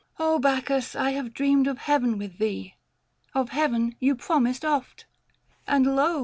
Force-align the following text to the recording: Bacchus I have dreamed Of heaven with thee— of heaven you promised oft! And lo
Bacchus 0.17 0.95
I 0.95 1.11
have 1.11 1.31
dreamed 1.31 1.67
Of 1.67 1.77
heaven 1.77 2.17
with 2.17 2.39
thee— 2.39 2.73
of 3.35 3.49
heaven 3.49 3.95
you 3.99 4.15
promised 4.15 4.65
oft! 4.65 5.05
And 5.67 5.95
lo 5.95 6.19